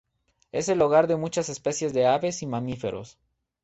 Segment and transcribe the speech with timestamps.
[0.51, 3.19] Es el hogar de muchas especies de aves y mamíferos.